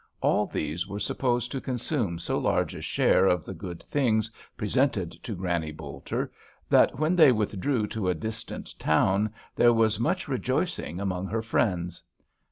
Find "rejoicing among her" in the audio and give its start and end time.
10.27-11.43